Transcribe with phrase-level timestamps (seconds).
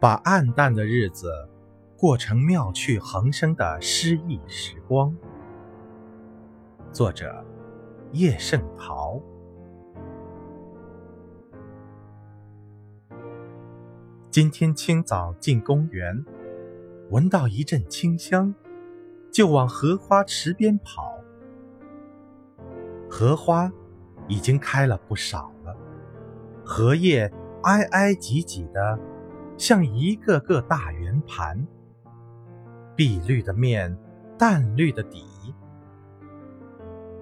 [0.00, 1.30] 把暗淡的日子
[1.94, 5.14] 过成妙趣横生的诗意时光。
[6.90, 7.44] 作者：
[8.12, 9.20] 叶圣陶。
[14.30, 16.24] 今天清早进公园，
[17.10, 18.54] 闻到一阵清香，
[19.30, 21.12] 就往荷花池边跑。
[23.10, 23.70] 荷花
[24.28, 25.76] 已经开了不少了，
[26.64, 27.30] 荷叶
[27.64, 28.98] 挨挨挤挤的。
[29.60, 31.66] 像一个个大圆盘，
[32.96, 33.94] 碧绿的面，
[34.38, 35.22] 淡绿的底。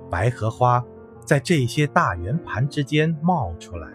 [0.09, 0.84] 白荷花
[1.24, 3.88] 在这些大圆盘之间冒出来，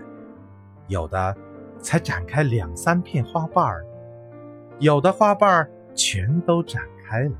[0.89, 1.33] 有的
[1.79, 3.85] 才展开两三片花瓣儿，
[4.77, 7.37] 有的花瓣儿全都展开了，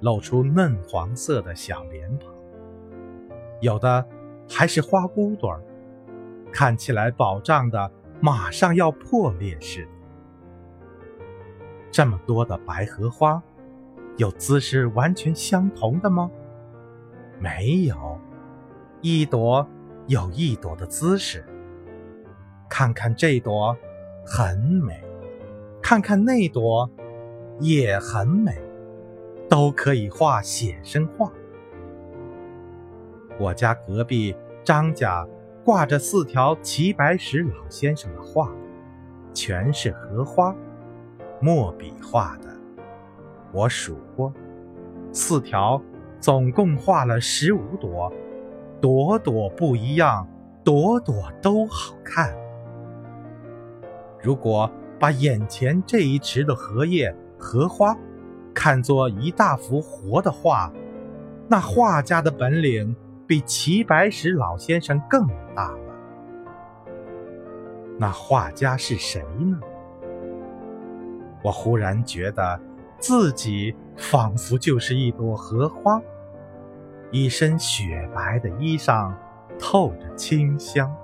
[0.00, 2.32] 露出嫩黄色的小莲蓬，
[3.60, 4.08] 有的
[4.48, 5.62] 还是花骨朵儿，
[6.50, 9.88] 看起来饱胀的，马上要破裂似的。
[11.92, 13.42] 这么多的白荷花，
[14.16, 16.30] 有姿势完全相同的吗？
[17.38, 18.18] 没有，
[19.02, 19.68] 一朵
[20.06, 21.44] 有一朵的姿势。
[22.66, 23.76] 看看这朵，
[24.24, 24.94] 很美；
[25.82, 26.90] 看看那朵，
[27.60, 28.58] 也很美，
[29.46, 31.30] 都可以画写生画。
[33.38, 34.34] 我家隔壁
[34.64, 35.28] 张家
[35.62, 38.50] 挂着四条齐白石老先生的画，
[39.34, 40.56] 全是荷花。
[41.42, 42.56] 墨笔画的，
[43.50, 44.32] 我数过，
[45.10, 45.82] 四条，
[46.20, 48.12] 总共画了十五朵，
[48.80, 50.24] 朵朵不一样，
[50.62, 52.32] 朵朵都好看。
[54.20, 57.92] 如果把眼前这一池的荷叶、荷花
[58.54, 60.72] 看作一大幅活的画，
[61.48, 62.94] 那画家的本领
[63.26, 65.78] 比齐白石老先生更大了。
[67.98, 69.58] 那画家是谁呢？
[71.42, 72.60] 我忽然觉得，
[72.98, 76.00] 自己仿佛就是一朵荷花，
[77.10, 79.12] 一身雪白的衣裳，
[79.58, 80.94] 透着清香。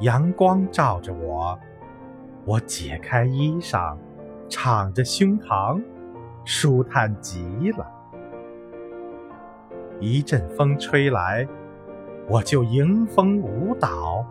[0.00, 1.58] 阳光照着我，
[2.44, 3.96] 我解开衣裳，
[4.48, 5.82] 敞着胸膛，
[6.44, 7.86] 舒坦极了。
[9.98, 11.46] 一阵风吹来，
[12.28, 14.24] 我就迎风舞蹈，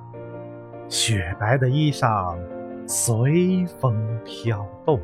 [0.88, 2.38] 雪白的衣裳。
[2.92, 5.00] 随风飘动。